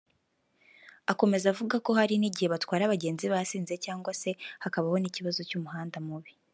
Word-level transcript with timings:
Akomeza 1.11 1.45
avuga 1.53 1.75
ko 1.85 1.91
hari 1.99 2.15
n’igihe 2.17 2.47
batwara 2.53 2.83
abagenzi 2.85 3.25
basinze 3.33 3.73
cyangwa 3.85 4.11
se 4.21 4.29
hakaba 4.63 4.87
n’ikibazo 5.01 5.39
cy’umuhanda 5.49 5.97
mubi 6.07 6.31